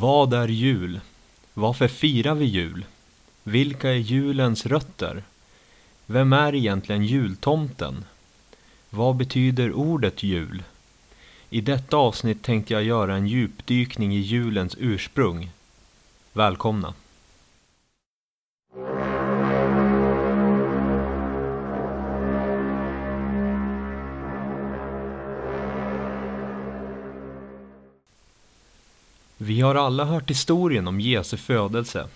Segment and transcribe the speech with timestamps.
[0.00, 1.00] Vad är jul?
[1.54, 2.84] Varför firar vi jul?
[3.42, 5.22] Vilka är julens rötter?
[6.06, 8.04] Vem är egentligen jultomten?
[8.90, 10.62] Vad betyder ordet jul?
[11.50, 15.50] I detta avsnitt tänkte jag göra en djupdykning i julens ursprung.
[16.32, 16.94] Välkomna!
[29.40, 32.08] Vi har alla hört historien om Jesu födelse.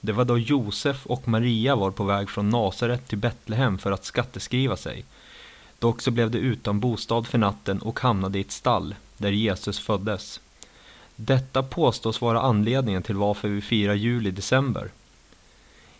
[0.00, 4.04] Det var då Josef och Maria var på väg från Nasaret till Betlehem för att
[4.04, 5.04] skatteskriva sig.
[5.78, 9.78] Dock så blev de utan bostad för natten och hamnade i ett stall, där Jesus
[9.78, 10.40] föddes.
[11.16, 14.90] Detta påstås vara anledningen till varför vi firar jul i december.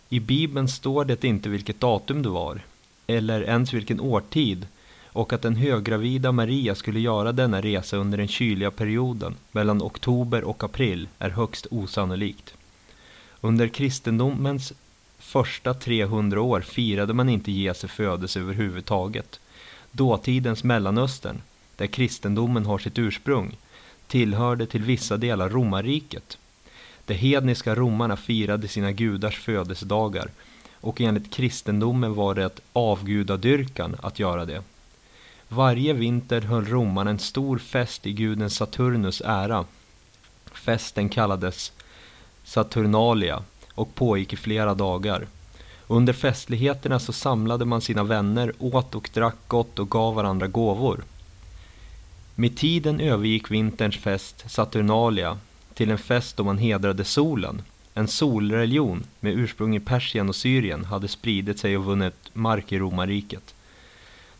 [0.09, 2.61] I Bibeln står det inte vilket datum det var,
[3.07, 4.67] eller ens vilken årtid,
[5.13, 10.43] och att den höggravida Maria skulle göra denna resa under den kyliga perioden mellan oktober
[10.43, 12.53] och april är högst osannolikt.
[13.41, 14.73] Under kristendomens
[15.19, 19.39] första 300 år firade man inte Jesu födelse överhuvudtaget.
[19.91, 21.41] Dåtidens Mellanöstern,
[21.75, 23.57] där kristendomen har sitt ursprung,
[24.07, 26.37] tillhörde till vissa delar romarriket.
[27.05, 30.29] De hedniska romarna firade sina gudars födelsedagar
[30.81, 34.63] och enligt kristendomen var det avgudadyrkan att göra det.
[35.53, 39.65] Varje vinter höll romarna en stor fest i guden Saturnus ära.
[40.51, 41.71] Festen kallades
[42.43, 43.43] Saturnalia
[43.73, 45.27] och pågick i flera dagar.
[45.87, 51.03] Under festligheterna så samlade man sina vänner, åt och drack gott och gav varandra gåvor.
[52.35, 55.37] Med tiden övergick vinterns fest, Saturnalia,
[55.73, 57.61] till en fest då man hedrade solen.
[57.93, 62.79] En solreligion med ursprung i Persien och Syrien hade spridit sig och vunnit mark i
[62.79, 63.53] romarriket.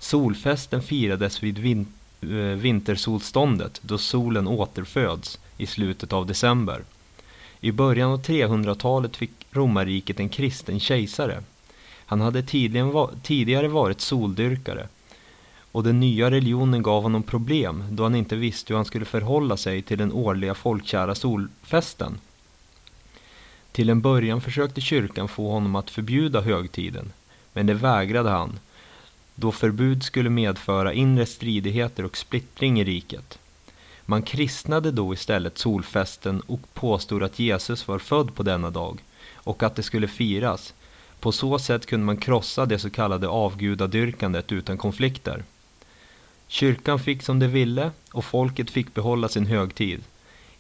[0.01, 1.87] Solfesten firades vid vin
[2.21, 6.83] eh, vintersolståndet då solen återföds i slutet av december.
[7.59, 11.43] I början av 300-talet fick romarriket en kristen kejsare.
[12.05, 12.43] Han hade
[13.23, 14.87] tidigare varit soldyrkare
[15.71, 19.57] och den nya religionen gav honom problem då han inte visste hur han skulle förhålla
[19.57, 22.17] sig till den årliga folkkära solfesten.
[23.71, 27.11] Till en början försökte kyrkan få honom att förbjuda högtiden,
[27.53, 28.59] men det vägrade han
[29.41, 33.39] då förbud skulle medföra inre stridigheter och splittring i riket.
[34.05, 39.03] Man kristnade då istället solfesten och påstod att Jesus var född på denna dag
[39.33, 40.73] och att det skulle firas.
[41.19, 45.43] På så sätt kunde man krossa det så kallade avgudadyrkandet utan konflikter.
[46.47, 50.03] Kyrkan fick som de ville och folket fick behålla sin högtid,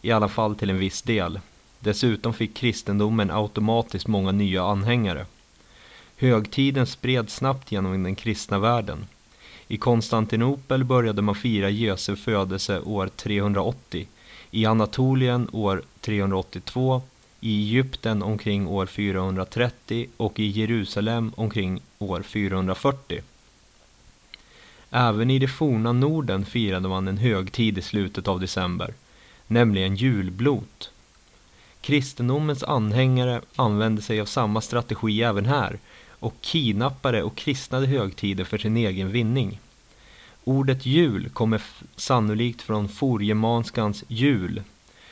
[0.01, 1.39] i alla fall till en viss del.
[1.79, 5.25] Dessutom fick kristendomen automatiskt många nya anhängare.
[6.21, 9.05] Högtiden spreds snabbt genom den kristna världen.
[9.67, 14.07] I Konstantinopel började man fira Jesu födelse år 380,
[14.51, 17.01] i Anatolien år 382,
[17.39, 23.21] i Egypten omkring år 430 och i Jerusalem omkring år 440.
[24.91, 28.93] Även i det forna Norden firade man en högtid i slutet av december,
[29.47, 30.91] nämligen julblot.
[31.81, 35.79] Kristendomens anhängare använde sig av samma strategi även här
[36.21, 39.59] och kidnappade och kristnade högtider för sin egen vinning.
[40.43, 41.61] Ordet jul kommer
[41.95, 44.61] sannolikt från forgermanskans jul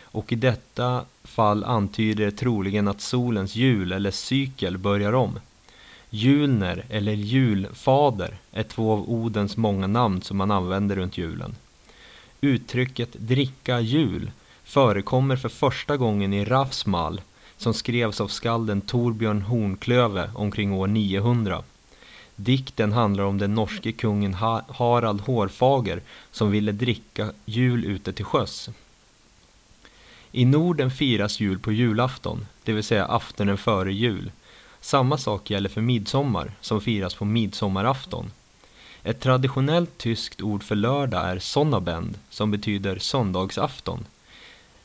[0.02, 5.40] och i detta fall antyder det troligen att solens jul eller cykel börjar om.
[6.09, 11.56] Julner eller julfader är två av Odens många namn som man använder runt julen.
[12.41, 14.31] Uttrycket dricka jul
[14.64, 17.22] förekommer för första gången i Rafsmal
[17.59, 21.64] som skrevs av skalden Torbjörn Hornklöve omkring år 900.
[22.35, 24.34] Dikten handlar om den norske kungen
[24.67, 26.02] Harald Hårfager
[26.32, 28.70] som ville dricka jul ute till sjöss.
[30.32, 34.32] I Norden firas jul på julafton, det vill säga aftonen före jul.
[34.82, 38.32] Samma sak gäller för midsommar, som firas på midsommarafton.
[39.03, 44.06] Ett traditionellt tyskt ord för lördag är Sonnabend, som betyder söndagsafton.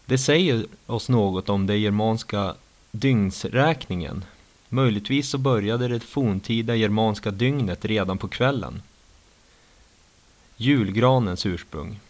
[0.07, 2.55] Det säger oss något om det germanska
[2.95, 4.25] dygnsräkningen.
[4.69, 8.83] Möjligtvis så började det forntida germanska dygnet redan på kvällen.
[10.57, 12.01] Julgranens ursprung.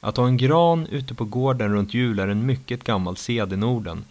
[0.00, 3.56] Att ha en gran ute på gården runt jul är en mycket gammal sed i
[3.56, 4.04] Norden.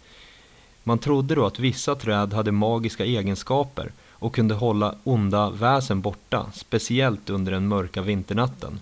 [0.84, 6.46] Man trodde då att vissa träd hade magiska egenskaper och kunde hålla onda väsen borta,
[6.54, 8.80] speciellt under den mörka vinternatten.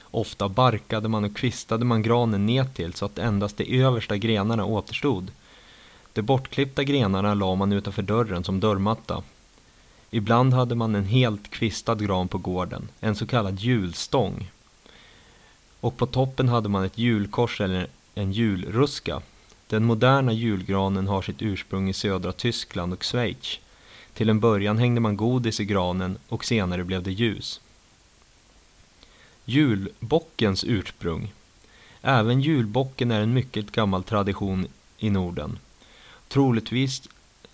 [0.00, 5.30] Ofta barkade man och kvistade man granen nedtill så att endast de översta grenarna återstod.
[6.16, 9.22] De bortklippta grenarna la man utanför dörren som dörrmatta.
[10.10, 14.50] Ibland hade man en helt kvistad gran på gården, en så kallad julstång.
[15.80, 19.22] Och på toppen hade man ett julkors eller en julruska.
[19.66, 23.58] Den moderna julgranen har sitt ursprung i södra Tyskland och Schweiz.
[24.14, 27.60] Till en början hängde man godis i granen och senare blev det ljus.
[29.44, 31.32] Julbockens ursprung.
[32.02, 34.66] Även julbocken är en mycket gammal tradition
[34.98, 35.58] i Norden.
[36.28, 37.08] Troligtvis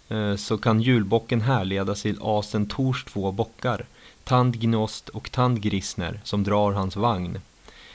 [0.08, 3.86] eh, så kan julbocken härledas till asen Tors två bockar,
[4.24, 7.38] Tandgnost och Tandgrisner, som drar hans vagn.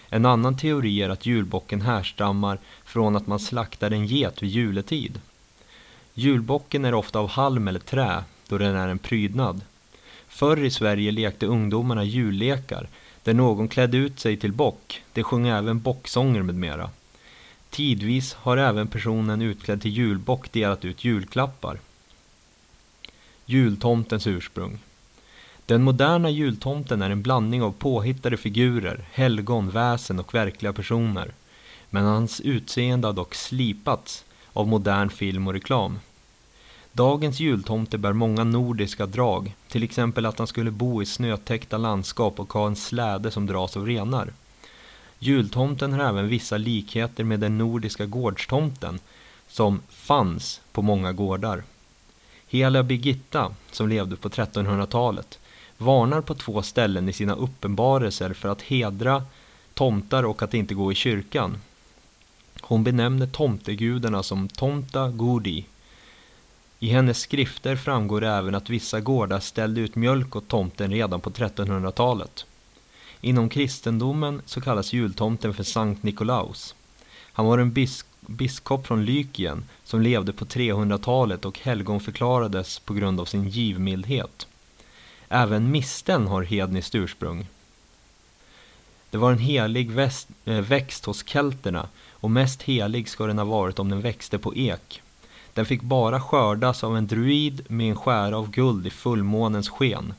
[0.10, 5.20] En annan teori är att julbocken härstammar från att man slaktar en get vid juletid.
[6.14, 9.62] Julbocken är ofta av halm eller trä, då den är en prydnad.
[10.28, 12.88] Förr i Sverige lekte ungdomarna jullekar,
[13.24, 16.90] där någon klädde ut sig till bock, de sjöng även bocksånger med mera.
[17.70, 21.80] Tidvis har även personen utklädd till julbock delat ut julklappar.
[23.46, 24.80] Jultomtens ursprung
[25.66, 31.32] Den moderna jultomten är en blandning av påhittade figurer, helgon, väsen och verkliga personer.
[31.90, 36.00] Men hans utseende har dock slipats av modern film och reklam.
[36.92, 42.40] Dagens jultomte bär många nordiska drag, till exempel att han skulle bo i snötäckta landskap
[42.40, 44.34] och ha en släde som dras av renar.
[45.20, 49.00] Jultomten har även vissa likheter med den nordiska gårdstomten,
[49.48, 51.64] som fanns på många gårdar.
[52.48, 55.40] Heliga Birgitta, som levde på 1300-talet,
[55.78, 59.24] varnar på två ställen i sina uppenbarelser för att hedra
[59.74, 61.58] tomtar och att inte gå i kyrkan.
[62.62, 65.66] Hon benämner tomtegudarna som Tomta Gudi
[66.80, 71.30] i hennes skrifter framgår även att vissa gårdar ställde ut mjölk åt tomten redan på
[71.30, 72.46] 1300-talet.
[73.22, 76.76] Inom kristendomen så kallas jultomten för Sankt Nikolaus.
[77.34, 83.20] Han var en bis biskop från Lykien som levde på 300-talet och helgonförklarades på grund
[83.20, 84.48] av sin givmildhet.
[85.30, 87.48] Även misten har hedniskt ursprung.
[89.10, 93.46] Det var en helig väst, eh, växt hos kelterna och mest helig ska den ha
[93.46, 95.02] varit om den växte på ek.
[95.54, 100.14] Den fick bara skördas av en druid med en skära av guld i fullmånens sken.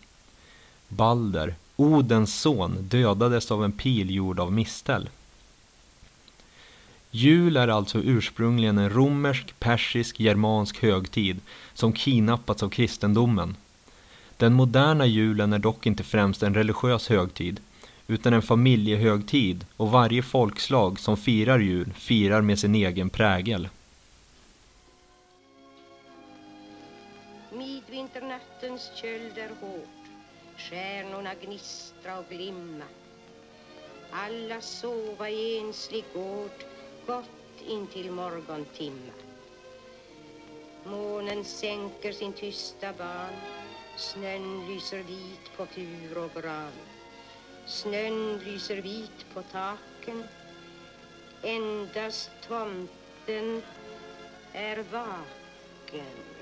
[0.88, 5.08] Balder, Odens son, dödades av en pil gjord av mistel.
[7.10, 11.40] Jul är alltså ursprungligen en romersk, persisk, germansk högtid
[11.74, 13.56] som kidnappats av kristendomen.
[14.36, 17.60] Den moderna julen är dock inte främst en religiös högtid
[18.06, 23.68] utan en familjehögtid och varje folkslag som firar jul firar med sin egen prägel.
[27.52, 29.97] Midvinternattens köld är hård,
[30.58, 32.84] stjärnorna gnistra och glimma.
[34.10, 36.64] Alla sova i enslig gård,
[37.06, 39.12] gott intill morgontimma.
[40.84, 43.32] Månen sänker sin tysta ban,
[43.96, 46.72] snön lyser vit på fur och gran.
[47.66, 50.24] Snön lyser vit på taken,
[51.42, 53.62] endast tomten
[54.52, 56.37] är vaken.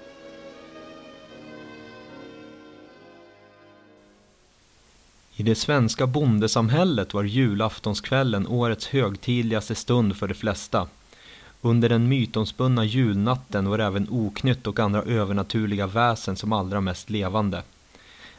[5.38, 10.88] I det svenska bondesamhället var julaftonskvällen årets högtidligaste stund för de flesta.
[11.61, 17.62] Under den mytomspunna julnatten var även oknytt och andra övernaturliga väsen som allra mest levande.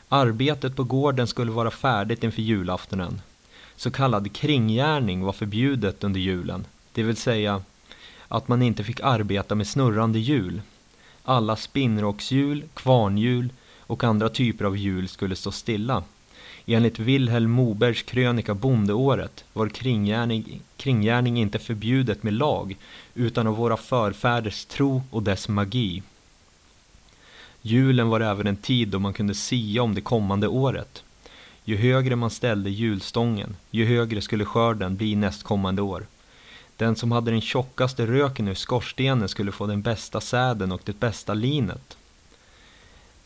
[0.10, 3.22] Arbetet på gården skulle vara färdigt inför julaftonen.
[3.76, 7.62] Så kallad kringgärning var förbjudet under julen, det vill säga
[8.28, 10.62] att man inte fick arbeta med snurrande hjul.
[11.24, 13.50] Alla spinnrockshjul, kvarnhjul
[13.80, 16.04] och andra typer av hjul skulle stå stilla.
[16.70, 22.78] Enligt Vilhelm Mobergs krönika Bondeåret var kringgärning, kringgärning inte förbjudet med lag
[23.16, 26.04] utan av våra förfäders tro och dess magi.
[27.62, 31.04] Julen var även en tid då man kunde sia om det kommande året.
[31.64, 36.06] Ju högre man ställde julstången, ju högre skulle skörden bli nästkommande år.
[36.78, 41.00] Den som hade den tjockaste röken ur skorstenen skulle få den bästa säden och det
[41.00, 41.98] bästa linet.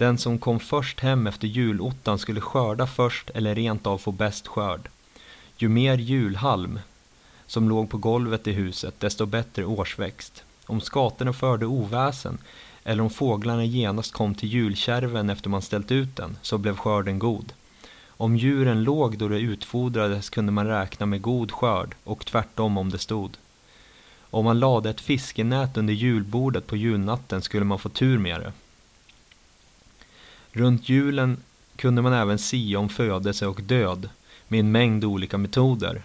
[0.01, 4.48] Den som kom först hem efter julottan skulle skörda först eller rent av få bäst
[4.48, 4.89] skörd.
[5.58, 6.79] Ju mer julhalm
[7.48, 10.43] som låg på golvet i huset, desto bättre årsväxt.
[10.65, 12.38] Om skatorna förde oväsen
[12.84, 17.20] eller om fåglarna genast kom till julkärven efter man ställt ut den, så blev skörden
[17.20, 17.53] god.
[18.08, 22.89] Om djuren låg då de utfodrades kunde man räkna med god skörd och tvärtom om
[22.89, 23.38] det stod.
[24.20, 28.51] Om man lade ett fiskenät under julbordet på julnatten skulle man få tur med det.
[30.53, 31.38] Runt julen
[31.75, 34.10] kunde man även sia om födelse och död
[34.48, 36.01] med en mängd olika metoder.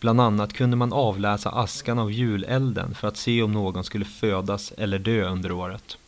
[0.00, 4.72] Bland annat kunde man avläsa askan av julelden för att se om någon skulle födas
[4.76, 5.98] eller dö under året.